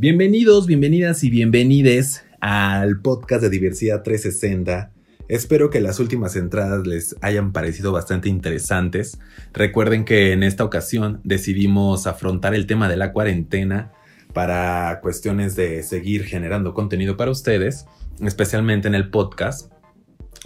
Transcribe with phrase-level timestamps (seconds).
[0.00, 4.92] Bienvenidos, bienvenidas y bienvenides al podcast de Diversidad 360.
[5.28, 9.18] Espero que las últimas entradas les hayan parecido bastante interesantes.
[9.52, 13.92] Recuerden que en esta ocasión decidimos afrontar el tema de la cuarentena
[14.32, 17.84] para cuestiones de seguir generando contenido para ustedes,
[18.22, 19.70] especialmente en el podcast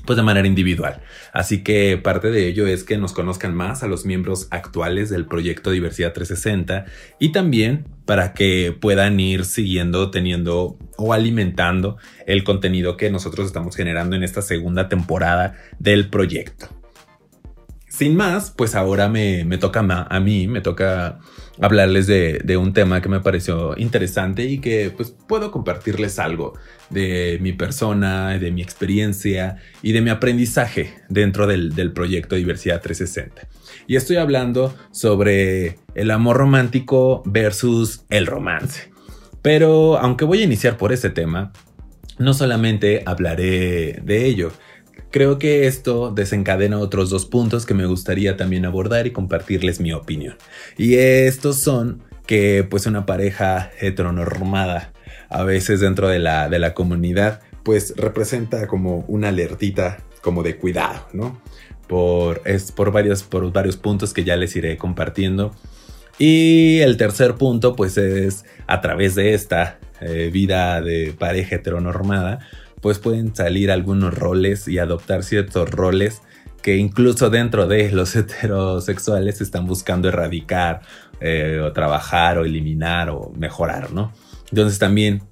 [0.06, 1.00] pues de manera individual.
[1.32, 5.26] Así que parte de ello es que nos conozcan más a los miembros actuales del
[5.26, 6.86] proyecto Diversidad 360
[7.18, 13.76] y también para que puedan ir siguiendo, teniendo o alimentando el contenido que nosotros estamos
[13.76, 16.68] generando en esta segunda temporada del proyecto.
[17.88, 19.80] Sin más, pues ahora me, toca
[20.10, 21.20] a mí, me toca
[21.60, 26.54] hablarles de, un tema que me pareció interesante y que pues puedo compartirles algo
[26.90, 32.80] de mi persona, de mi experiencia y de mi aprendizaje dentro del, del proyecto Diversidad
[32.80, 33.46] 360.
[33.86, 38.90] Y estoy hablando sobre el amor romántico versus el romance.
[39.42, 41.52] Pero aunque voy a iniciar por ese tema,
[42.18, 44.52] no solamente hablaré de ello,
[45.10, 49.92] Creo que esto desencadena otros dos puntos que me gustaría también abordar y compartirles mi
[49.92, 50.36] opinión.
[50.76, 54.92] Y estos son que pues una pareja heteronormada
[55.28, 60.56] a veces dentro de la, de la comunidad pues representa como una alertita como de
[60.56, 61.40] cuidado, ¿no?
[61.86, 65.54] Por, es por, varios, por varios puntos que ya les iré compartiendo.
[66.18, 72.40] Y el tercer punto pues es a través de esta eh, vida de pareja heteronormada
[72.84, 76.20] pues pueden salir algunos roles y adoptar ciertos roles
[76.60, 80.82] que incluso dentro de los heterosexuales están buscando erradicar
[81.18, 84.12] eh, o trabajar o eliminar o mejorar, ¿no?
[84.50, 85.22] Entonces también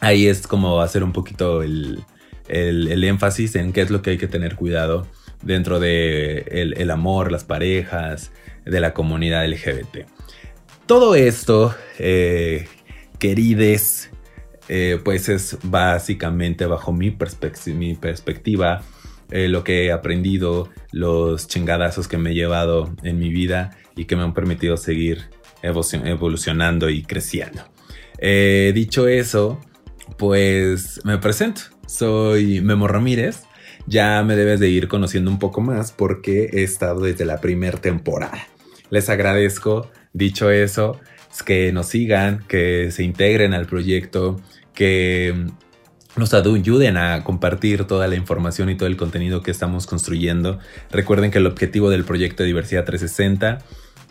[0.00, 2.04] ahí es como hacer un poquito el,
[2.48, 5.06] énfasis en qué es lo que hay que tener cuidado
[5.42, 6.38] dentro de
[6.76, 8.32] el, amor, las parejas,
[8.64, 10.08] de la comunidad LGBT.
[10.86, 12.66] Todo esto, eh,
[13.20, 14.10] querides
[14.72, 18.82] eh, pues es básicamente bajo mi, perspectiva
[19.32, 24.04] eh, lo que he aprendido, los chingadazos que me he llevado en mi vida y
[24.04, 25.30] que me han permitido seguir
[25.64, 27.64] evolucionando y creciendo.
[28.18, 29.60] Eh, dicho eso,
[30.16, 31.62] pues me presento.
[31.88, 33.42] Soy Memo Ramírez.
[33.88, 37.78] Ya me debes de ir conociendo un poco más porque he estado desde la primera
[37.80, 38.46] temporada.
[38.88, 41.00] Les agradezco, dicho eso,
[41.44, 44.40] que nos sigan, que se integren al proyecto,
[44.80, 45.34] que
[46.16, 50.58] nos ayuden a compartir toda la información y todo el contenido que estamos construyendo.
[50.90, 53.58] Recuerden que el objetivo del proyecto Diversidad 360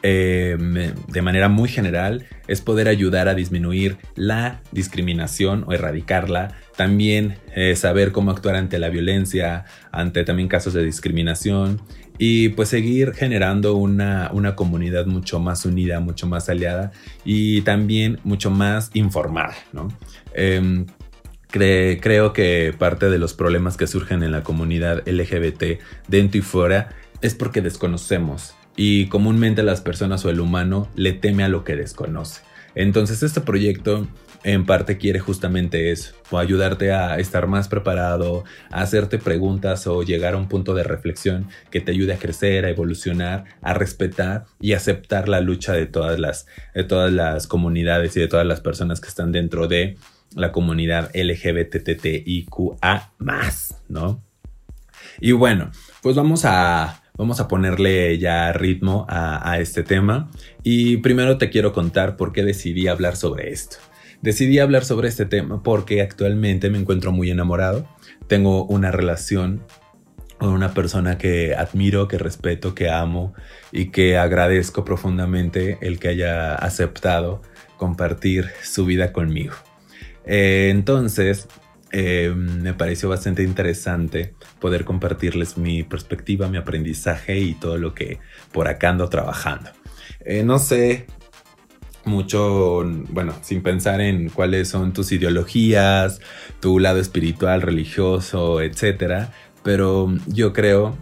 [0.04, 7.40] em, de manera muy general es poder ayudar a disminuir la discriminación o erradicarla, también
[7.56, 11.82] eh, saber cómo actuar ante la violencia, ante también casos de discriminación
[12.22, 16.92] y pues seguir generando una, comunidad mucho más unida, mucho más aliada
[17.24, 19.88] y también mucho más informada, ¿no?
[20.34, 20.86] Em,
[21.50, 26.90] creo que parte de los problemas que surgen en la comunidad LGBT dentro y fuera
[27.22, 31.78] es porque desconocemos y comúnmente las personas o el humano le teme a lo que
[31.78, 32.42] desconoce.
[32.76, 34.08] Entonces este proyecto
[34.44, 40.04] en parte quiere justamente eso, o ayudarte a estar más preparado, a hacerte preguntas o
[40.04, 44.46] llegar a un punto de reflexión que te ayude a crecer, a evolucionar, a respetar
[44.60, 48.62] y aceptar la lucha de todas las, de todas las comunidades y de todas las
[48.62, 49.98] personas que están dentro de
[50.36, 53.12] la comunidad LGBTTIQA
[53.88, 54.24] ¿no?
[55.20, 55.72] Y bueno,
[56.02, 60.30] pues vamos a, vamos a ponerle ya ritmo a este tema
[60.64, 63.78] y primero te quiero contar por qué decidí hablar sobre esto.
[64.22, 67.88] Decidí hablar sobre este tema porque actualmente me encuentro muy enamorado.
[68.28, 69.64] Tengo una relación
[70.38, 73.34] con una persona que admiro, que respeto, que amo
[73.72, 77.42] y que agradezco profundamente el que haya aceptado
[77.78, 79.56] compartir su vida conmigo.
[80.26, 81.48] Eh, entonces,
[81.92, 88.20] eh, me pareció bastante interesante poder compartirles mi perspectiva, mi aprendizaje y todo lo que
[88.52, 89.72] por acá ando trabajando.
[90.20, 91.08] Eh, no sé
[92.10, 96.20] mucho, bueno, sin pensar en cuáles son tus ideologías,
[96.60, 99.32] tu lado espiritual, religioso, etcétera.
[99.64, 100.98] Pero yo creo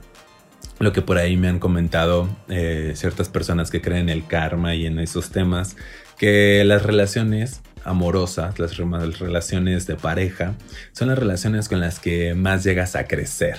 [0.79, 4.75] lo que por ahí me han comentado eh, ciertas personas que creen en el karma
[4.75, 5.75] y en esos temas,
[6.17, 10.55] que las relaciones amorosas, las relaciones de pareja,
[10.91, 13.57] son las relaciones con las que más llegas a crecer.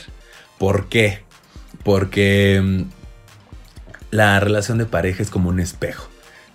[0.59, 1.21] ¿Por qué?
[1.83, 2.83] Porque mm,
[4.11, 6.09] la relación de pareja es como un espejo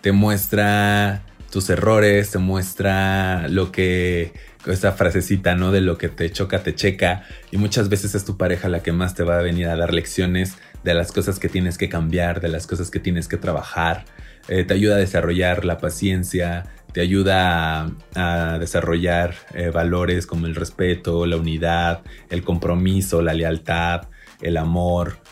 [0.03, 4.33] te muestra tus errores, te muestra lo que,
[4.65, 5.71] esta frasecita, ¿no?
[5.71, 7.23] De lo que te choca, te checa.
[7.51, 9.94] Y muchas veces es tu pareja la que más te va a venir a dar
[9.94, 14.03] lecciones de las cosas que tienes que cambiar, de las cosas que tienes que trabajar.
[14.50, 20.55] Eh, te ayuda a desarrollar la paciencia, te ayuda a, desarrollar eh, valores como el
[20.55, 24.09] respeto, la unidad, el compromiso, la lealtad,
[24.41, 25.22] el amor,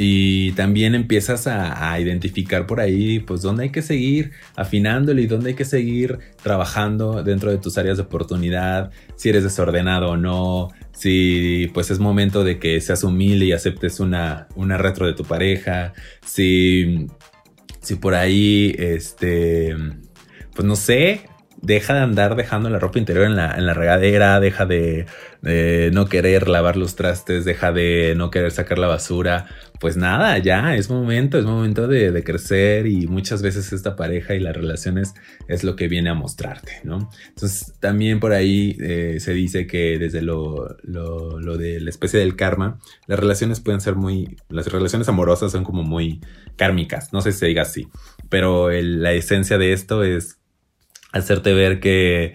[0.00, 5.50] y también empiezas a, identificar por ahí, pues, dónde hay que seguir afinándolo y dónde
[5.50, 10.68] hay que seguir trabajando dentro de tus áreas de oportunidad, si eres desordenado o no,
[10.92, 15.24] si pues es momento de que seas humilde y aceptes una, una retro de tu
[15.24, 15.92] pareja,
[16.24, 17.08] si,
[17.80, 19.74] si por ahí, este,
[20.54, 21.22] pues no sé,
[21.60, 25.06] deja de andar dejando la ropa interior en la, en la regadera, deja de,
[25.92, 29.46] no querer lavar los trastes, deja de no querer sacar la basura.
[29.80, 34.40] Pues nada, ya es momento, es momento de, crecer y muchas veces esta pareja y
[34.40, 35.14] las relaciones
[35.46, 37.10] es lo que viene a mostrarte, ¿no?
[37.28, 42.34] Entonces también por ahí eh, se dice que desde lo, lo, de la especie del
[42.34, 46.20] karma, las relaciones pueden ser muy, las relaciones amorosas son como muy
[46.56, 47.86] kármicas, no sé si se diga así,
[48.28, 50.38] pero la esencia de esto es
[51.12, 52.34] hacerte ver que,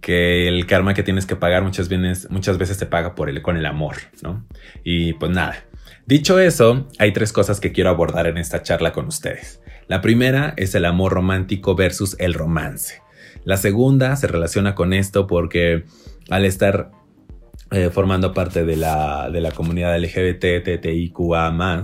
[0.00, 3.42] que el karma que tienes que pagar muchas veces, muchas veces te paga por el,
[3.42, 4.46] con el amor, ¿no?
[4.84, 5.64] Y pues nada.
[6.06, 9.60] Dicho eso, hay tres cosas que quiero abordar en esta charla con ustedes.
[9.88, 13.02] La primera es el amor romántico versus el romance.
[13.42, 15.84] La segunda se relaciona con esto porque
[16.30, 16.92] al estar
[17.72, 21.82] eh, formando parte de la, de la comunidad LGBT, TTIQA,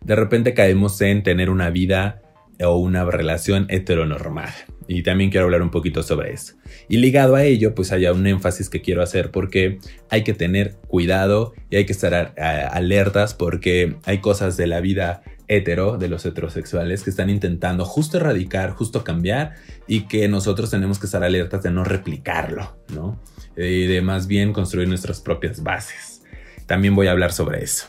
[0.00, 2.20] de repente caemos en tener una vida
[2.60, 4.52] o una relación heteronormal.
[4.94, 6.54] Y también quiero hablar un poquito sobre eso.
[6.86, 9.78] Y ligado a ello, pues hay un énfasis que quiero hacer porque
[10.10, 15.22] hay que tener cuidado y hay que estar alertas porque hay cosas de la vida
[15.48, 19.54] hetero, de los heterosexuales, que están intentando justo erradicar, justo cambiar
[19.86, 23.18] y que nosotros tenemos que estar alertas de no replicarlo, ¿no?
[23.56, 26.22] Y de más bien construir nuestras propias bases.
[26.66, 27.86] También voy a hablar sobre eso.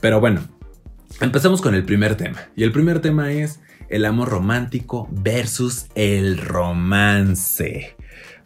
[0.00, 0.48] Pero bueno,
[1.20, 2.48] empecemos con el primer tema.
[2.56, 7.96] Y el primer tema es el amor romántico versus el romance.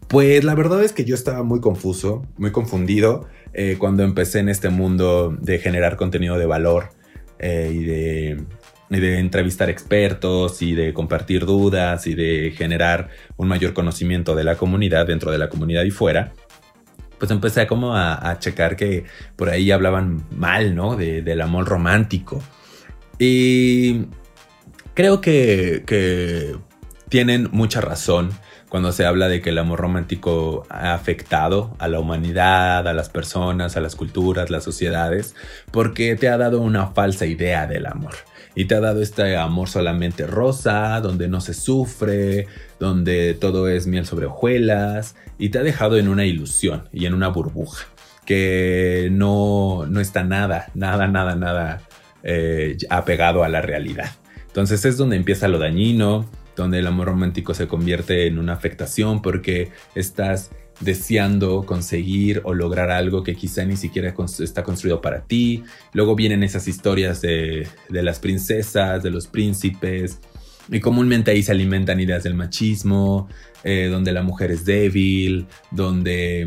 [0.09, 4.49] Pues la verdad es que yo estaba muy confuso, muy confundido eh, cuando empecé en
[4.49, 6.91] este mundo de generar contenido de valor
[7.39, 8.37] eh, y, de,
[9.19, 15.07] entrevistar expertos y de compartir dudas y de generar un mayor conocimiento de la comunidad
[15.07, 16.33] dentro de la comunidad y fuera
[17.19, 19.05] pues empecé como a, checar que
[19.37, 20.95] por ahí hablaban mal, ¿no?
[20.97, 22.43] del amor romántico.
[23.19, 24.07] Y
[24.95, 26.57] Creo que,
[27.09, 28.31] tienen mucha razón
[28.69, 33.09] cuando se habla de que el amor romántico ha afectado a la humanidad, a las
[33.09, 35.35] personas, a las culturas, las sociedades,
[35.73, 38.15] porque te ha dado una falsa idea del amor.
[38.55, 42.47] Y te ha dado este amor solamente rosa, donde no se sufre,
[42.79, 47.15] donde todo es miel sobre hojuelas, y te ha dejado en una ilusión y en
[47.15, 47.87] una burbuja,
[48.25, 51.81] que no, no está nada, nada, nada, nada
[52.23, 54.11] eh, apegado a la realidad.
[54.55, 59.21] Entonces es donde empieza lo dañino, donde el amor romántico se convierte en una afectación
[59.21, 65.65] porque estás deseando conseguir o lograr algo que quizá ni siquiera está construido para ti.
[65.93, 70.21] Luego vienen esas historias de, las princesas, de los príncipes,
[70.71, 73.29] y comúnmente ahí se alimentan ideas del machismo,
[73.65, 76.47] eh, donde la mujer es débil, donde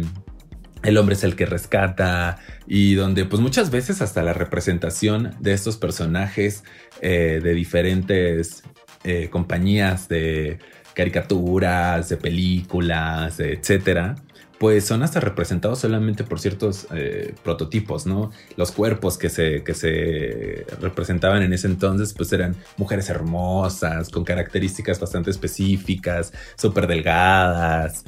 [0.84, 5.54] el hombre es el que rescata y donde pues muchas veces hasta la representación de
[5.54, 6.64] estos personajes
[7.02, 8.64] eh, de diferentes
[9.04, 10.60] eh, compañías de
[10.94, 14.16] caricaturas, de películas, etcétera,
[14.58, 18.32] pues son hasta representados solamente por ciertos eh, prototipos, ¿no?
[18.56, 24.24] Los cuerpos que se, que se representaban en ese entonces, pues eran mujeres hermosas, con
[24.24, 28.04] características bastante específicas, súper delgadas,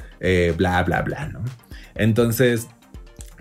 [0.56, 1.44] bla, bla, bla, ¿no?
[2.00, 2.66] Entonces,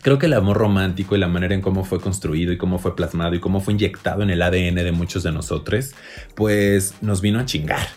[0.04, 2.94] creo que el amor romántico y la manera en cómo fue construido y cómo fue
[2.94, 5.96] plasmado y cómo fue inyectado en el ADN de muchos de nosotros,
[6.36, 7.88] pues nos vino a chingar.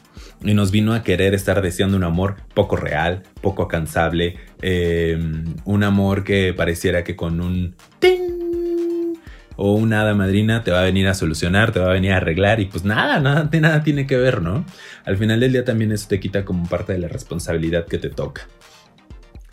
[0.44, 5.16] Y nos vino a querer estar deseando un amor poco real, poco alcanzable, eh,
[5.64, 9.14] un amor que pareciera que con un ting
[9.56, 12.18] o una hada madrina te va a venir a solucionar, te va a venir a
[12.18, 14.64] arreglar y pues nada, nada, nada tiene que ver, ¿no?
[15.04, 18.10] Al final del día también eso te quita como parte de la responsabilidad que te
[18.10, 18.46] toca.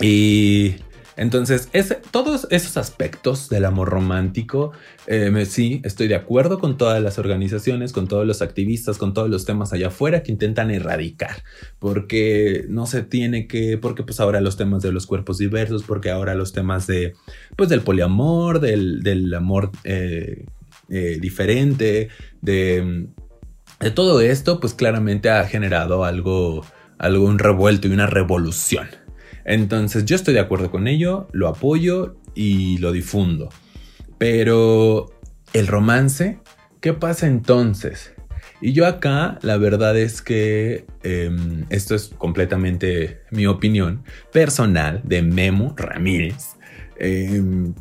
[0.02, 0.76] Y
[1.20, 1.68] entonces,
[2.12, 4.72] todos esos aspectos del amor romántico,
[5.06, 9.30] eh, sí, estoy de acuerdo con todas las organizaciones, con todos los activistas, con todos
[9.30, 11.44] los temas allá afuera que intentan erradicar,
[11.78, 16.10] porque no se tiene que, porque pues ahora los temas de los cuerpos diversos, porque
[16.10, 17.16] ahora los temas de,
[17.58, 20.46] pues del poliamor, del, amor eh,
[20.88, 22.08] eh, diferente,
[22.42, 23.10] de,
[23.82, 26.66] de todo esto, pues claramente ha generado algo,
[26.98, 28.88] algo, un revuelto y una revolución.
[29.50, 33.50] Entonces yo estoy de acuerdo con ello, lo apoyo y lo difundo.
[34.20, 35.08] Pero
[35.54, 36.38] el romance,
[36.82, 38.14] ¿qué pasa entonces?
[38.62, 45.24] Y yo acá, la verdad es que em, esto es completamente mi opinión personal de
[45.24, 46.56] Memo Ramírez.
[47.00, 47.74] Em,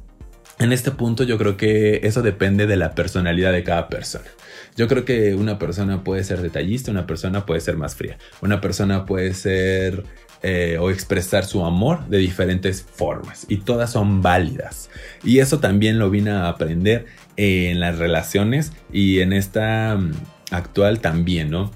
[0.58, 4.24] en este punto yo creo que eso depende de la personalidad de cada persona.
[4.74, 8.62] Yo creo que una persona puede ser detallista, una persona puede ser más fría, una
[8.62, 10.04] persona puede ser
[10.42, 14.88] eh, o expresar su amor de diferentes formas y todas son válidas.
[15.24, 20.12] Y eso también lo vine a aprender en las relaciones y en esta mm,
[20.50, 21.70] actual también, ¿no?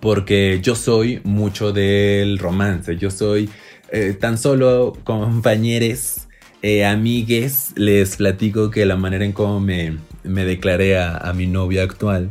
[0.00, 3.48] Porque yo soy mucho del romance, yo soy
[3.90, 6.28] eh, tan solo compañeros,
[6.62, 12.30] eh, amigues, les platico que la manera en cómo me, declaré a, mi novia actual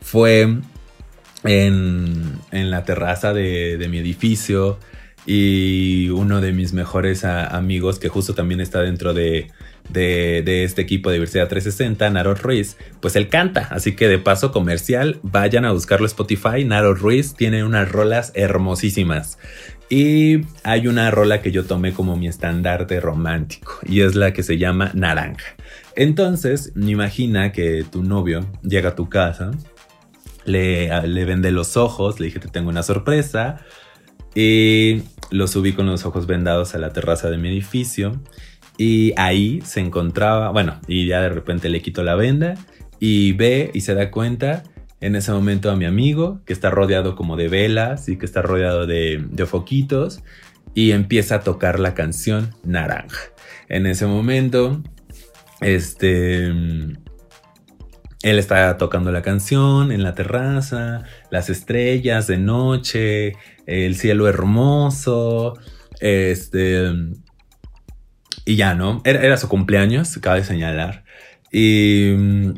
[0.00, 0.60] fue
[1.44, 4.78] en, la terraza de, mi edificio
[5.26, 9.50] y uno de mis mejores amigos que justo también está dentro de,
[9.92, 13.68] este equipo de Diversidad 360, Naro Ruiz, pues él canta.
[13.70, 16.64] Así que de paso comercial, vayan a buscarlo Spotify.
[16.64, 19.38] Naro Ruiz tiene unas rolas hermosísimas.
[19.90, 24.42] Y hay una rola que yo tomé como mi estandarte romántico y es la que
[24.42, 25.56] se llama Naranja.
[25.96, 29.52] Entonces, imagina que tu novio llega a tu casa,
[30.48, 33.60] le, le vende los ojos, le dije te tengo una sorpresa
[34.34, 38.20] y lo subí con los ojos vendados a la terraza de mi edificio
[38.76, 42.54] y ahí se encontraba, bueno, y ya de repente le quito la venda
[43.00, 44.62] y ve y se da cuenta
[45.00, 48.42] en ese momento a mi amigo que está rodeado como de velas y que está
[48.42, 50.22] rodeado de, de foquitos
[50.74, 53.18] y empieza a tocar la canción Naranja.
[53.68, 54.82] En ese momento,
[55.60, 56.52] este,
[58.22, 63.34] él está tocando la canción en la terraza, las estrellas de noche,
[63.66, 65.54] el cielo hermoso,
[66.00, 66.90] este,
[68.44, 69.02] y ya, ¿no?
[69.04, 71.04] Era, su cumpleaños, cabe señalar.
[71.52, 72.54] Y mm,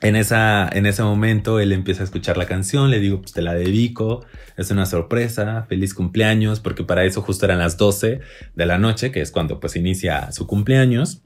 [0.00, 3.42] en, esa, en ese momento él empieza a escuchar la canción, le digo, pues te
[3.42, 4.24] la dedico,
[4.56, 8.20] es una sorpresa, feliz cumpleaños, porque para eso justo eran las 12
[8.54, 11.22] de la noche, que es cuando pues inicia su cumpleaños.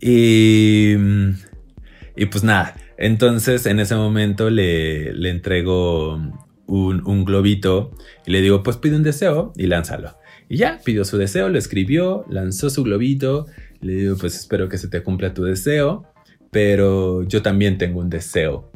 [0.00, 1.30] Y, mm,
[2.16, 6.20] y pues nada, entonces en ese momento le, le entrego
[6.66, 7.92] un, un globito
[8.26, 10.16] y le digo, pues pide un deseo y lánzalo.
[10.48, 13.46] Y ya, pidió su deseo, lo escribió, lanzó su globito,
[13.80, 16.06] le digo, pues espero que se te cumpla tu deseo,
[16.50, 18.70] pero yo también tengo un deseo.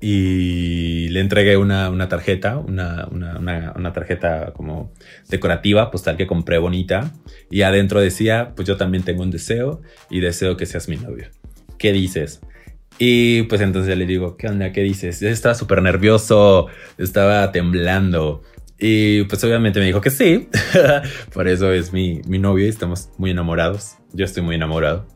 [0.00, 4.92] Y le entregué una, tarjeta, una, una, tarjeta como
[5.28, 7.12] decorativa, postal que compré bonita,
[7.50, 11.26] y adentro decía, pues yo también tengo un deseo y deseo que seas mi novio.
[11.82, 12.40] ¿Qué dices?
[12.96, 14.70] Y pues entonces le digo, ¿qué onda?
[14.70, 15.20] ¿Qué dices?
[15.20, 18.44] estaba súper nervioso, estaba temblando.
[18.78, 20.48] Y pues obviamente me dijo que sí.
[21.34, 23.96] Por eso es mi, mi novio y estamos muy enamorados.
[24.12, 25.08] Yo estoy muy enamorado.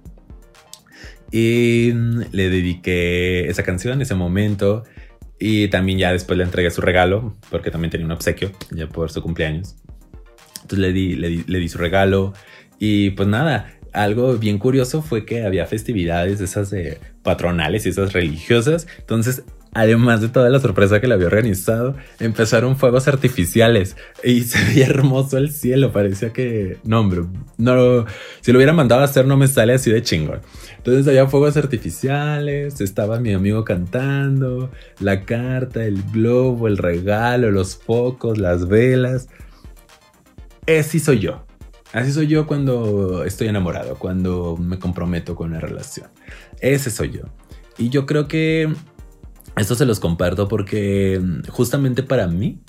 [1.30, 1.92] Y
[2.32, 4.82] le dediqué esa canción, ese momento.
[5.38, 9.12] Y también ya después le entregué su regalo, porque también tenía un obsequio, ya por
[9.12, 9.76] su cumpleaños.
[10.62, 12.32] Entonces le di, le di, le di su regalo.
[12.80, 18.12] Y pues nada, algo bien curioso fue que había festividades esas de patronales y esas
[18.12, 18.87] religiosas.
[18.99, 19.43] Entonces
[19.76, 24.87] además de toda la sorpresa que le había organizado, empezaron fuegos artificiales y se veía
[24.87, 25.93] hermoso el cielo.
[25.93, 27.25] Parecía que, no, hombre,
[27.59, 28.07] no,
[28.41, 30.41] si lo hubiera mandado a hacer, no me sale así de chingón.
[30.79, 37.76] Entonces había fuegos artificiales, estaba mi amigo cantando, la carta, el globo, el regalo, los
[37.76, 39.29] focos, las velas.
[40.67, 41.45] Así soy yo.
[41.93, 46.09] Así soy yo cuando estoy enamorado, cuando me comprometo con una relación.
[46.61, 47.23] Ese soy yo.
[47.78, 48.73] Y yo creo que
[49.57, 52.61] esto se los comparto porque justamente para mí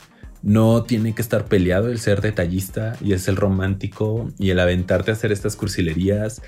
[0.42, 5.16] no tiene que estar peleado el ser detallista y el romántico y el aventarte a
[5.16, 6.42] hacer estas cursilerías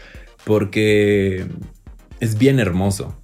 [0.46, 1.48] porque
[2.20, 3.19] es bien hermoso.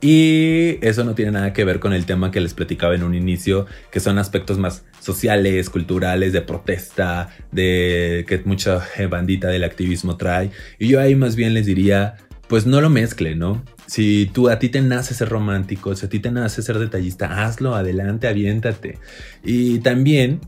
[0.00, 3.14] Y eso no tiene nada que ver con el tema que les platicaba en un
[3.14, 10.16] inicio, que son aspectos más sociales, culturales, de protesta, de que mucha bandita del activismo
[10.16, 10.50] trae.
[10.78, 13.64] Y yo ahí más bien les diría, pues no lo mezcle, ¿no?
[13.86, 17.44] Si tú a ti te nace ser romántico, si a ti te nace ser detallista,
[17.44, 18.98] hazlo, adelante, aviéntate.
[19.42, 20.40] Y también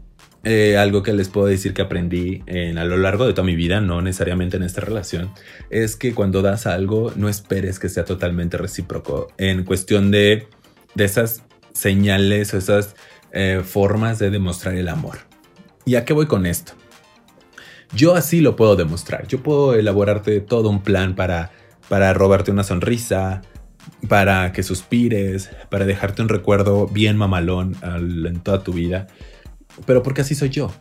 [0.44, 3.56] eh, algo que les puedo decir que aprendí en, a lo largo de toda mi
[3.56, 5.32] vida, no necesariamente en esta relación,
[5.70, 10.49] es que cuando das algo no esperes que sea totalmente recíproco en cuestión de,
[10.94, 11.42] de esas
[11.73, 12.97] señales o esas
[13.32, 15.18] eh, formas de demostrar el amor.
[15.85, 16.73] ¿Y a qué voy con esto?
[17.92, 19.26] Yo así lo puedo demostrar.
[19.26, 21.50] Yo puedo elaborarte todo un plan para
[21.90, 23.42] para robarte una sonrisa,
[24.09, 29.09] para que suspires, para dejarte un recuerdo bien mamalón en toda tu vida.
[29.87, 30.72] Pero porque así soy yo.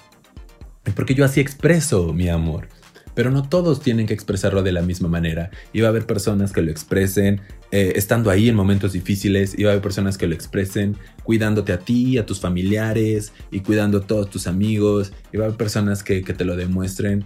[0.96, 2.68] Porque yo así expreso mi amor.
[3.15, 5.51] pero no todos tienen que expresarlo de la misma manera.
[5.74, 7.41] Y va a haber personas que lo expresen
[7.72, 11.72] eh, estando ahí en momentos difíciles, y va a haber personas que lo expresen cuidándote
[11.72, 15.58] a ti, a tus familiares y cuidando a todos tus amigos, y va a haber
[15.58, 17.25] personas que, te lo demuestren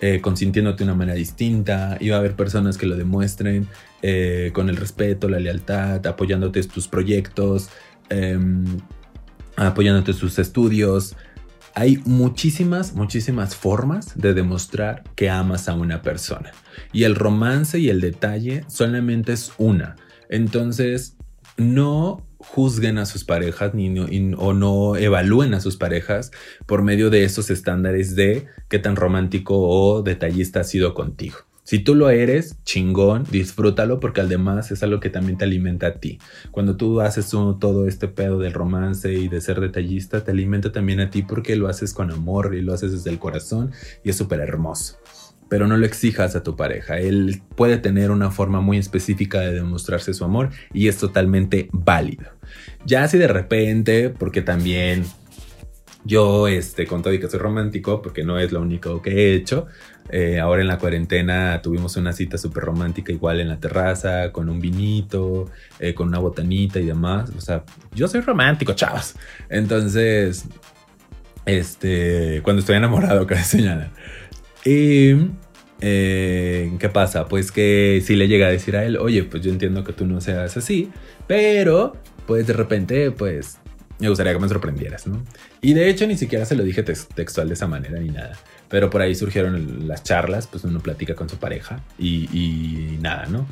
[0.00, 3.68] eh, consintiéndote de una manera distinta, y va a haber personas que lo demuestren
[4.00, 7.68] eh, con el respeto, la lealtad, apoyándote en tus proyectos,
[8.08, 8.64] em,
[9.66, 11.16] apoyándote en tus estudios,
[11.74, 16.52] hay muchísimas, muchísimas formas de demostrar que amas a una persona.
[16.92, 19.96] Y el romance y el detalle solamente es una.
[20.28, 21.16] Entonces,
[21.56, 26.30] no juzguen a sus parejas ni, o no evalúen a sus parejas
[26.66, 31.38] por medio de esos estándares de qué tan romántico o detallista ha sido contigo.
[31.64, 35.92] Si tú lo eres, chingón, disfrútalo porque además es algo que también te alimenta a
[35.94, 36.18] ti.
[36.50, 40.98] Cuando tú haces todo este pedo del romance y de ser detallista, te alimenta también
[40.98, 43.70] a ti porque lo haces con amor y lo haces desde el corazón
[44.02, 44.98] y es súper hermoso.
[45.48, 46.98] Pero no lo exijas a tu pareja.
[46.98, 52.24] Él puede tener una forma muy específica de demostrarse su amor y es totalmente válido.
[52.84, 55.04] Ya si de repente, porque también
[56.04, 59.66] yo, este, con y que soy romántico, porque no es lo único que he hecho,
[60.10, 64.48] eh, ahora en la cuarentena tuvimos una cita súper romántica igual en la terraza, con
[64.48, 67.30] un vinito, eh, con una botanita y demás.
[67.36, 69.14] O sea, yo soy romántico, chavas.
[69.48, 70.44] Entonces,
[71.46, 73.90] este, cuando estoy enamorado, cada señala.
[74.64, 75.14] Y,
[75.80, 77.26] eh, ¿qué pasa?
[77.28, 80.06] Pues que si le llega a decir a él, oye, pues yo entiendo que tú
[80.06, 80.90] no seas así,
[81.26, 83.58] pero, pues de repente, pues
[84.02, 85.22] me gustaría que me sorprendieras, ¿no?
[85.60, 88.36] Y de hecho ni siquiera se lo dije textual de esa manera ni nada.
[88.68, 93.46] Pero por ahí surgieron las charlas, pues uno platica con su pareja y, nada, ¿no?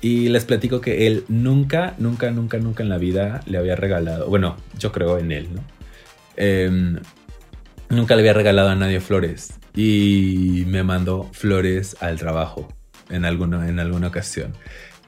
[0.00, 4.28] Y les platico que él nunca, nunca, nunca, nunca en la vida le había regalado,
[4.28, 5.62] bueno, yo creo en él, ¿no?
[6.36, 6.98] Em,
[7.88, 12.68] nunca le había regalado a nadie flores y me mandó flores al trabajo
[13.10, 14.54] en, alguna, en alguna ocasión.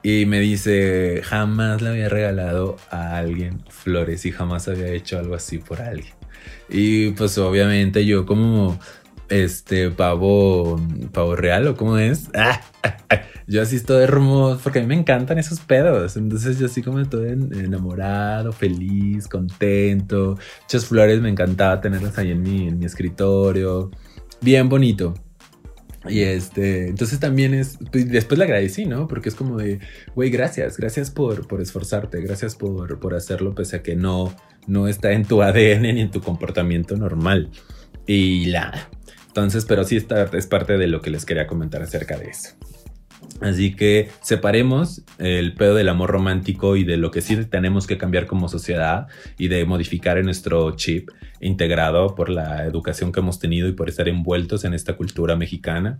[0.08, 5.34] Y me dice, jamás le había regalado a alguien flores y jamás había hecho algo
[5.34, 6.14] así por alguien.
[6.68, 8.78] Y pues obviamente yo como
[9.28, 12.30] este pavo pavo real o cómo es
[13.48, 16.16] yo así estoy hermoso porque a mí me encantan esos pedos.
[16.16, 20.38] Entonces yo así como estoy enamorado feliz contento.
[20.62, 23.90] Muchas flores me encantaba tenerlas ahí en mi, en mi escritorio.
[24.40, 25.14] Bien bonito
[26.08, 29.08] y este, entonces también es, después le agradecí, ¿no?
[29.08, 29.80] Porque es como de,
[30.14, 34.34] güey, gracias, gracias por, por esforzarte, gracias por, por hacerlo, pese a que no,
[34.66, 37.50] no está en tu ADN ni en tu comportamiento normal.
[38.06, 38.88] Y la,
[39.36, 42.54] entonces, pero sí está, es parte de lo que les quería comentar acerca de eso.
[43.40, 47.98] Así que separemos el pedo del amor romántico y de lo que sí tenemos que
[47.98, 53.68] cambiar como sociedad y de modificar nuestro chip integrado por la educación que hemos tenido
[53.68, 55.98] y por estar envueltos en esta cultura mexicana.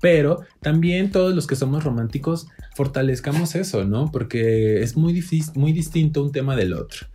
[0.00, 4.10] Pero también todos los que somos románticos fortalezcamos eso, ¿no?
[4.12, 7.06] Porque es muy, muy distinto un tema del otro.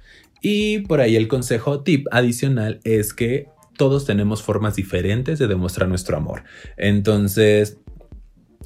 [0.42, 5.88] Y por ahí el consejo tip adicional es que todos tenemos formas diferentes de demostrar
[5.88, 6.44] nuestro amor.
[6.78, 7.78] Entonces,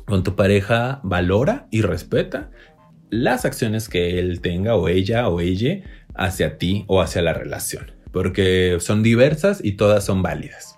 [0.06, 2.52] con tu pareja valora y respeta
[3.10, 5.82] las acciones que él tenga o ella o ella
[6.14, 10.78] hacia ti o hacia la relación, porque son diversas y todas son válidas.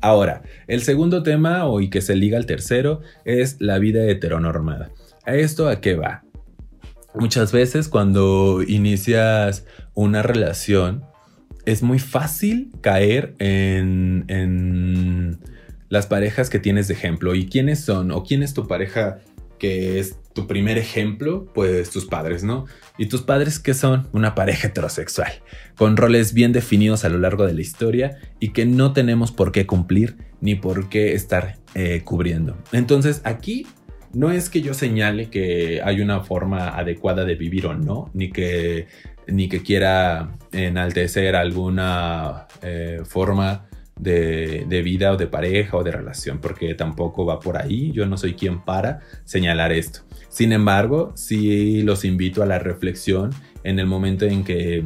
[0.00, 4.90] Ahora, el segundo tema, y que se liga al tercero, es la vida heteronormada.
[5.24, 6.24] ¿A esto a qué va?
[7.14, 11.04] Muchas veces cuando inicias una relación,
[11.64, 15.38] es muy fácil caer en, en
[15.94, 17.34] las parejas que tienes de ejemplo.
[17.34, 18.10] ¿Y quiénes son?
[18.10, 19.20] ¿O quién es tu pareja
[19.58, 21.46] que es tu primer ejemplo?
[21.54, 22.66] Pues tus padres, ¿no?
[22.98, 24.08] ¿Y tus padres qué son?
[24.12, 25.32] Una pareja heterosexual,
[25.76, 29.52] con roles bien definidos a lo largo de la historia y que no tenemos por
[29.52, 32.58] qué cumplir ni por qué estar eh, cubriendo.
[32.72, 33.64] Entonces aquí
[34.12, 38.30] no es que yo señale que hay una forma adecuada de vivir o no, ni
[38.30, 38.88] que,
[39.28, 46.38] ni que quiera enaltecer alguna eh, forma de, vida o de pareja o de relación,
[46.38, 47.92] porque tampoco va por ahí.
[47.92, 50.00] Yo no soy quien para señalar esto.
[50.28, 53.30] Sin embargo, sí los invito a la reflexión
[53.62, 54.84] en el momento en que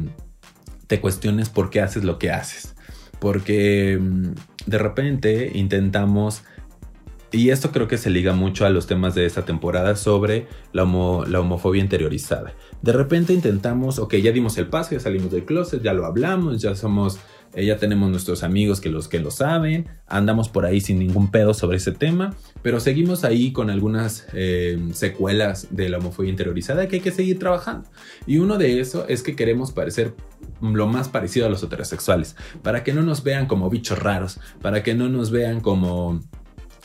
[0.87, 2.75] te cuestiones por qué haces lo que haces.
[3.19, 4.31] Porque mm,
[4.67, 6.43] de repente intentamos
[7.31, 10.83] y esto creo que se liga mucho a los temas de esta temporada sobre la,
[11.27, 12.53] la, homofobia interiorizada.
[12.81, 16.59] De repente intentamos, ok, ya dimos el paso, ya salimos del closet, ya lo hablamos,
[16.59, 17.19] ya somos
[17.53, 21.31] eh, ya tenemos nuestros amigos que los que lo saben, andamos por ahí sin ningún
[21.31, 26.87] pedo sobre ese tema, pero seguimos ahí con algunas eh, secuelas de la homofobia interiorizada
[26.87, 27.89] que hay que seguir trabajando.
[28.27, 30.13] Y uno de eso es que queremos parecer
[30.61, 34.83] lo más parecido a los heterosexuales, para que no nos vean como bichos raros, para
[34.83, 36.21] que no nos vean como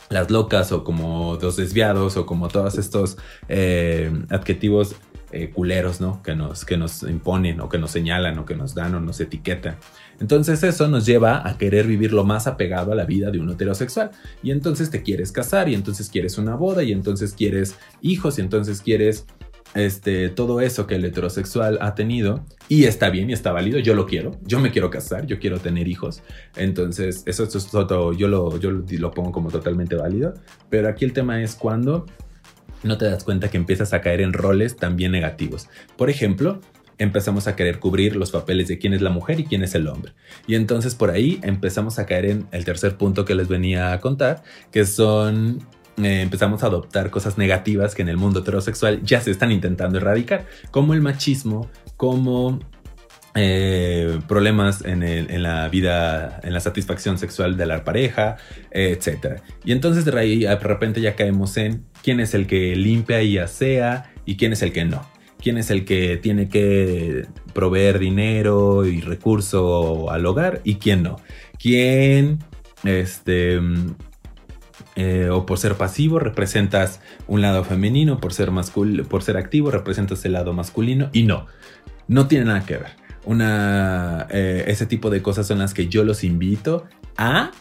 [0.09, 3.17] las locas o como los desviados o como todos estos
[3.49, 4.95] eh, adjetivos
[5.31, 6.21] eh, culeros, ¿no?
[6.21, 9.19] Que nos, que nos imponen o que nos señalan o que nos dan o nos
[9.19, 9.75] etiquetan.
[10.19, 13.49] Entonces eso nos lleva a querer vivir lo más apegado a la vida de un
[13.49, 14.11] heterosexual.
[14.43, 18.41] Y entonces te quieres casar y entonces quieres una boda y entonces quieres hijos y
[18.41, 19.25] entonces quieres
[19.75, 23.93] este, todo eso que el heterosexual ha tenido y está bien y está válido, yo
[23.93, 26.23] lo quiero, yo me quiero casar, yo quiero tener hijos,
[26.55, 30.33] entonces eso, es todo, yo, lo, yo lo pongo como totalmente válido,
[30.69, 32.05] pero aquí el tema es cuando
[32.83, 35.67] no te das cuenta que empiezas a caer en roles también negativos.
[35.97, 36.61] Por ejemplo,
[36.97, 39.87] empezamos a querer cubrir los papeles de quién es la mujer y quién es el
[39.87, 40.13] hombre.
[40.47, 43.99] Y entonces por ahí empezamos a caer en el tercer punto que les venía a
[43.99, 45.59] contar, que son
[45.97, 49.97] eh, empezamos a adoptar cosas negativas que en el mundo heterosexual ya se están intentando
[49.97, 52.59] erradicar, como el machismo, como
[53.33, 58.37] eh, problemas en, la vida, en la satisfacción sexual de la pareja,
[58.71, 59.41] etc.
[59.63, 63.37] Y entonces de ahí de repente ya caemos en quién es el que limpia y
[63.37, 65.14] asea y quién es el que no.
[65.45, 71.17] Quién es el que tiene que proveer dinero y recurso al hogar y quién no.
[71.61, 72.39] Quién
[72.83, 73.59] este,
[74.95, 78.49] eh, o por ser pasivo representas un lado femenino, por ser,
[79.07, 81.45] por ser activo representas el lado masculino y no,
[82.07, 82.93] no tiene nada que ver.
[83.23, 86.85] Una, eh, ese tipo de cosas son las que yo los invito
[87.17, 87.51] a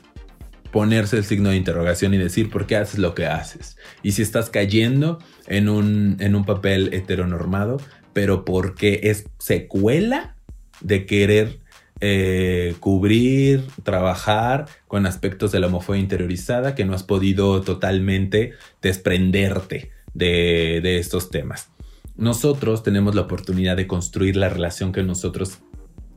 [0.75, 3.77] ponerse el signo de interrogación y decir por qué haces lo que haces.
[4.03, 7.81] Y si estás cayendo en un, en un papel heteronormado,
[8.13, 10.35] pero porque es secuela
[10.81, 11.61] de querer
[12.01, 19.93] eh, cubrir, trabajar con aspectos de la homofobia interiorizada que no has podido totalmente desprenderte
[20.13, 21.71] de, de estos temas.
[22.17, 25.61] Nosotros tenemos la oportunidad de construir la relación que nosotros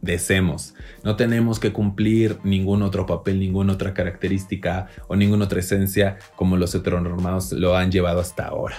[0.01, 0.73] deseemos.
[1.03, 6.57] No tenemos que cumplir ningún otro papel, ninguna otra característica o ninguna otra esencia como
[6.57, 8.75] los heteronormados lo han llevado hasta ahora.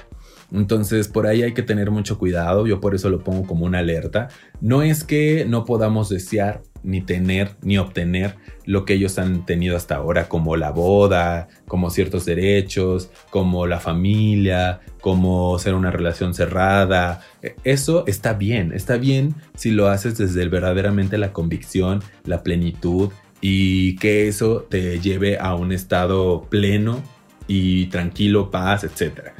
[0.52, 3.80] Entonces, por ahí hay que tener mucho cuidado, yo por eso lo pongo como una
[3.80, 4.28] alerta.
[4.60, 9.76] No es que no podamos desear ni tener ni obtener lo que ellos han tenido
[9.76, 16.34] hasta ahora, como la boda, como ciertos derechos, como la familia, como ser una relación
[16.34, 17.20] cerrada.
[17.42, 23.10] E, eso está bien, está bien si lo haces desde verdaderamente la convicción, la plenitud
[23.40, 27.02] y que eso te lleve a un estado pleno
[27.46, 29.34] y tranquilo, paz, etcétera.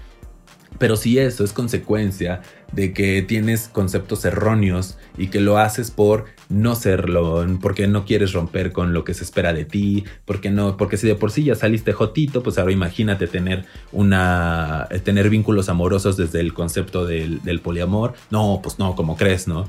[0.79, 2.41] Pero si eso es consecuencia
[2.73, 8.33] de que tienes conceptos erróneos y que lo haces por no serlo, porque no quieres
[8.33, 11.45] romper con lo que se espera de ti, porque no, porque si de por sí
[11.45, 17.05] ya saliste jotito, pues ahora imagínate tener una, eh, tener vínculos amorosos desde el concepto
[17.07, 18.15] del, del poliamor.
[18.31, 19.69] No, pues no, como crees, ¿no?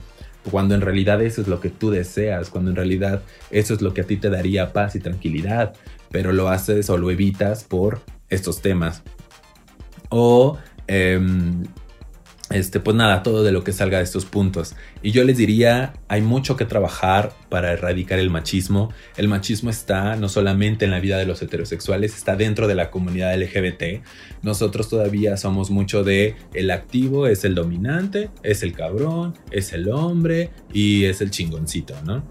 [0.52, 3.94] Cuando en realidad eso es lo que tú deseas, cuando en realidad eso es lo
[3.94, 5.74] que a ti te daría paz y tranquilidad,
[6.12, 9.04] pero lo haces o lo evitas por estos temas.
[10.10, 10.58] O
[10.90, 11.66] Em,
[12.50, 14.76] este, pues nada, todo de lo que salga de estos puntos.
[15.04, 18.92] Y yo les diría, hay mucho que trabajar para erradicar el machismo.
[19.18, 22.90] El machismo está no solamente en la vida de los heterosexuales, está dentro de la
[22.90, 24.04] comunidad LGBT.
[24.42, 29.88] Nosotros todavía somos mucho de el activo es el dominante, es el cabrón, es el
[29.92, 32.24] hombre y es el chingoncito, ¿no?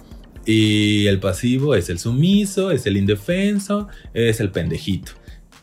[0.45, 5.13] Y el pasivo es el sumiso, es el indefenso, es el pendejito.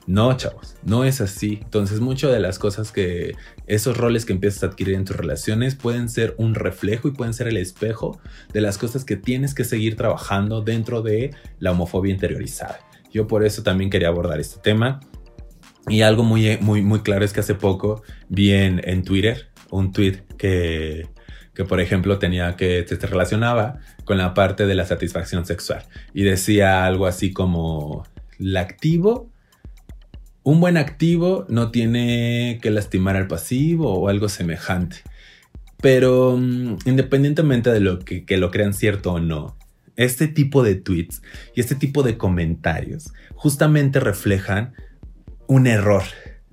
[0.08, 1.60] No, chavos, no es así.
[1.64, 5.76] Entonces, muchas de las cosas que esos roles que empiezas a adquirir en tus relaciones
[5.76, 8.20] pueden ser un reflejo y pueden ser el espejo
[8.54, 12.80] de las cosas que tienes que seguir trabajando dentro de la homofobia interiorizada.
[13.12, 15.00] Yo por eso también quería abordar este tema.
[15.88, 20.24] Y algo muy, muy, muy claro es que hace poco vi en, Twitter un tweet
[20.38, 21.08] que,
[21.54, 26.24] que, por ejemplo, tenía que se relacionaba con la parte de la satisfacción sexual y
[26.24, 28.04] decía algo así como:
[28.40, 29.32] la activo
[30.46, 34.98] un buen activo no tiene que lastimar al pasivo o algo semejante.
[35.82, 39.58] Pero mm, independientemente de lo que, lo crean cierto o no,
[39.96, 41.24] este tipo de tweets
[41.56, 44.74] y este tipo de comentarios justamente reflejan
[45.48, 46.04] un error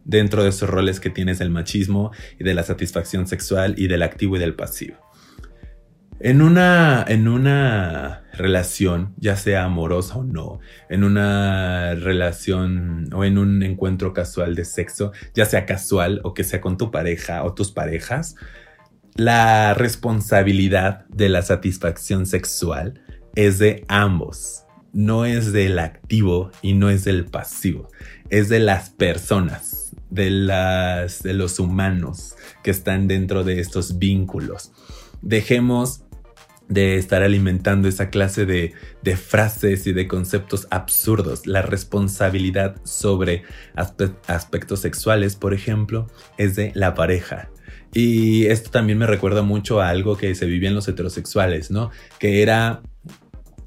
[0.04, 4.02] dentro de esos roles que tienes del machismo y de la satisfacción sexual y del
[4.02, 4.96] activo y del pasivo.
[6.24, 13.38] En una, en una relación, ya sea amorosa o no, en una relación o en
[13.38, 17.54] un encuentro casual de sexo, ya sea casual o que sea con tu pareja o
[17.54, 18.36] tus parejas,
[19.16, 23.00] la responsabilidad de la satisfacción sexual
[23.34, 24.62] es de ambos.
[24.92, 27.88] No es del activo y no es del pasivo.
[28.30, 34.70] Es de las personas, de, las, de los humanos que están dentro de estos vínculos.
[35.20, 36.04] Dejemos
[36.68, 38.72] de estar alimentando esa clase de,
[39.02, 41.46] de, frases y de conceptos absurdos.
[41.46, 43.42] La responsabilidad sobre
[44.26, 46.06] aspectos sexuales, por ejemplo,
[46.38, 47.50] es de la pareja.
[47.94, 51.90] Y esto también me recuerda mucho a algo que se vivía en los heterosexuales, ¿no?
[52.18, 52.80] Que era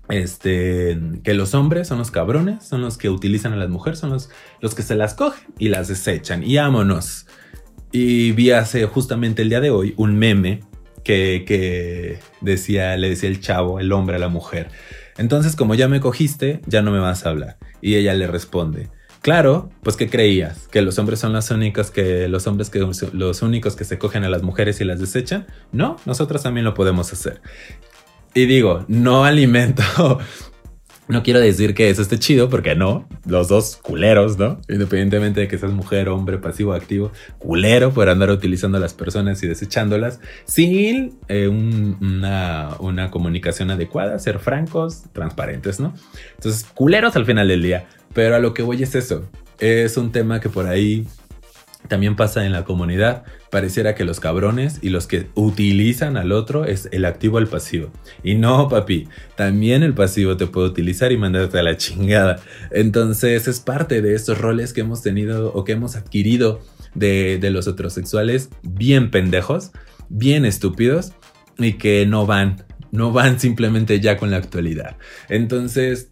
[0.09, 4.11] este, que los hombres son los cabrones, son los que utilizan a las mujeres, son
[4.11, 4.29] los,
[4.61, 6.43] los que se las cogen y las desechan.
[6.43, 7.27] Y vámonos.
[7.91, 10.61] Y vi hace justamente el día de hoy un meme
[11.05, 14.69] que, decía, le decía el chavo, el hombre a la mujer.
[15.17, 17.57] Entonces, como ya me cogiste, ya no me vas a hablar.
[17.81, 18.89] Y ella le responde,
[19.21, 20.67] claro, pues ¿qué creías?
[20.67, 22.79] ¿Que los hombres son los únicos que los hombres que
[23.13, 25.45] los únicos que se cogen a las mujeres y las desechan?
[25.71, 27.41] No, nosotros también lo podemos hacer.
[28.33, 30.19] Y digo, no alimento
[31.07, 34.59] no quiero decir que eso esté chido, porque no, los dos culeros, ¿no?
[34.67, 39.41] Independientemente de que seas mujer, hombre, pasivo, activo, culero por andar utilizando a las personas
[39.43, 45.93] y desechándolas sin eh, una, una comunicación adecuada, ser francos, transparentes, ¿no?
[46.35, 47.87] Entonces, culeros al final del día.
[48.13, 49.29] Pero a lo que voy es eso.
[49.59, 51.05] Es un tema que por ahí
[51.87, 53.23] también pasa en la comunidad.
[53.49, 57.91] Pareciera que los cabrones y los que utilizan al otro es el activo al pasivo.
[58.23, 62.39] Y no, papi, también el pasivo te puede utilizar y mandarte a la chingada.
[62.71, 66.61] Entonces es parte de estos roles que hemos tenido o que hemos adquirido
[66.93, 69.71] de, de los heterosexuales bien pendejos,
[70.09, 71.13] bien estúpidos
[71.57, 74.97] y que no van, no van simplemente ya con la actualidad.
[75.29, 76.09] Entonces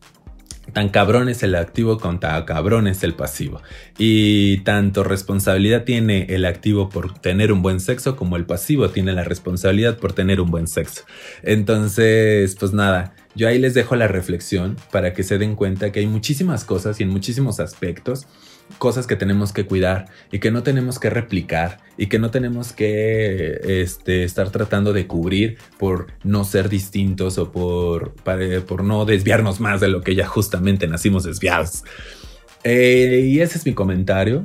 [0.71, 3.61] Tan cabrón es el activo tan cabrón es el pasivo.
[3.97, 9.11] Y tanto responsabilidad tiene el activo por tener un buen sexo como el pasivo tiene
[9.11, 11.03] la responsabilidad por tener un buen sexo.
[11.41, 15.99] Entonces, pues nada, yo ahí les dejo la reflexión para que se den cuenta que
[15.99, 18.25] hay muchísimas cosas y en muchísimos aspectos
[18.77, 22.73] cosas que tenemos que cuidar y que no tenemos que replicar y que no tenemos
[22.73, 28.13] que este, estar tratando de cubrir por no ser distintos o por,
[28.65, 31.83] por no desviarnos más de lo que ya justamente nacimos desviados.
[32.63, 34.43] Eh, y ese es mi comentario.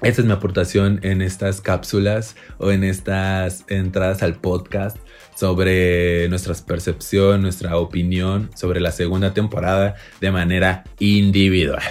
[0.00, 4.96] Esa es mi aportación en estas cápsulas o en estas entradas al podcast
[5.34, 11.82] sobre nuestra percepción, nuestra opinión sobre la segunda temporada de manera individual.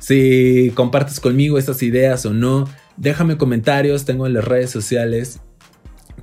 [0.00, 5.40] Si compartes conmigo estas ideas o no, déjame comentarios, tengo en las redes sociales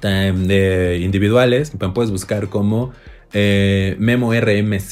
[0.02, 2.92] de individuales, me puedes buscar como
[3.34, 4.92] eh, Memo RMZ,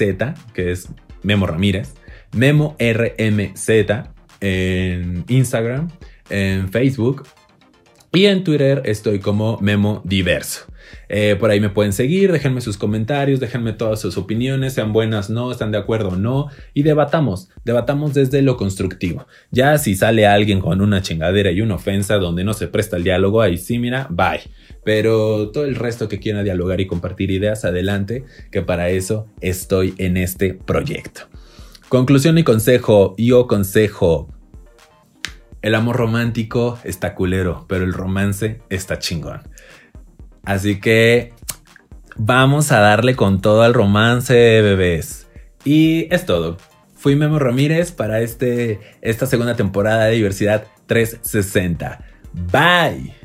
[0.53, 0.89] que es
[1.23, 1.93] Memo Ramírez,
[2.31, 3.69] Memo RMZ
[4.39, 5.89] en Instagram,
[6.29, 7.27] en Facebook
[8.15, 10.65] y en Twitter estoy como Memo Diverso.
[11.09, 15.29] Eh, por ahí me pueden seguir, déjenme sus comentarios, déjenme todas sus opiniones, sean buenas,
[15.29, 19.27] no, están de acuerdo o no, y debatamos, debatamos desde lo constructivo.
[19.51, 23.03] Ya si sale alguien con una chingadera y una ofensa donde no se presta el
[23.03, 24.41] diálogo, ahí sí, mira, bye.
[24.85, 29.93] Pero todo el resto que quiera dialogar y compartir ideas, adelante, que para eso estoy
[29.97, 31.21] en este proyecto.
[31.89, 34.34] Conclusión y consejo, yo consejo.
[35.65, 39.41] El amor romántico está culero, pero el romance está chingón.
[40.43, 41.33] Así que
[42.15, 45.25] vamos a darle con todo al romance, bebés.
[45.63, 46.57] Y es todo.
[46.93, 51.99] Fui Memo Ramírez para este, esta segunda temporada de Diversidad 360.
[52.51, 53.15] Bye.